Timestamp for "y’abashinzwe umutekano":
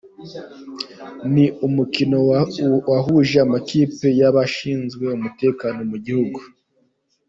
4.19-5.79